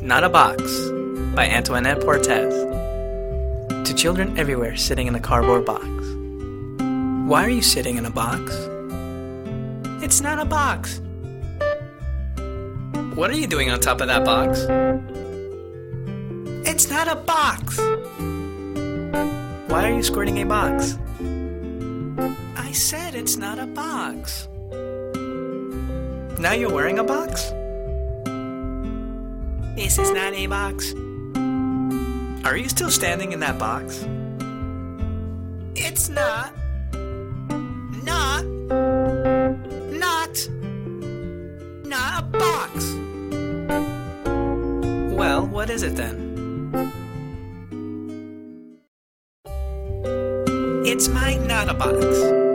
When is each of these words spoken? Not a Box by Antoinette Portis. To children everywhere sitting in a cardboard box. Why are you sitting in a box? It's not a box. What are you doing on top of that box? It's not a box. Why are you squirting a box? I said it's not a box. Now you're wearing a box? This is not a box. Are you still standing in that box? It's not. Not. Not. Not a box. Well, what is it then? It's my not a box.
Not 0.00 0.24
a 0.24 0.28
Box 0.28 0.62
by 1.34 1.46
Antoinette 1.46 2.00
Portis. 2.00 3.84
To 3.84 3.94
children 3.94 4.38
everywhere 4.38 4.76
sitting 4.76 5.06
in 5.06 5.14
a 5.14 5.20
cardboard 5.20 5.64
box. 5.64 5.84
Why 7.28 7.44
are 7.44 7.50
you 7.50 7.62
sitting 7.62 7.96
in 7.96 8.04
a 8.04 8.10
box? 8.10 8.54
It's 10.04 10.20
not 10.20 10.38
a 10.38 10.44
box. 10.44 11.00
What 13.14 13.30
are 13.30 13.36
you 13.36 13.46
doing 13.46 13.70
on 13.70 13.80
top 13.80 14.02
of 14.02 14.08
that 14.08 14.24
box? 14.24 14.60
It's 16.68 16.90
not 16.90 17.08
a 17.08 17.16
box. 17.16 17.78
Why 19.70 19.90
are 19.90 19.94
you 19.94 20.02
squirting 20.02 20.42
a 20.42 20.46
box? 20.46 20.98
I 22.54 22.70
said 22.72 23.14
it's 23.14 23.36
not 23.36 23.58
a 23.58 23.66
box. 23.66 24.46
Now 26.38 26.52
you're 26.52 26.72
wearing 26.72 26.98
a 26.98 27.04
box? 27.04 27.50
This 29.76 29.98
is 29.98 30.10
not 30.10 30.32
a 30.32 30.46
box. 30.46 30.94
Are 32.46 32.56
you 32.56 32.66
still 32.66 32.90
standing 32.90 33.32
in 33.32 33.40
that 33.40 33.58
box? 33.58 34.06
It's 35.74 36.08
not. 36.08 36.50
Not. 38.02 38.44
Not. 39.92 40.48
Not 41.84 42.22
a 42.22 42.26
box. 42.26 42.84
Well, 45.14 45.46
what 45.46 45.68
is 45.68 45.82
it 45.82 45.94
then? 45.94 46.24
It's 50.86 51.08
my 51.08 51.34
not 51.34 51.68
a 51.68 51.74
box. 51.74 52.45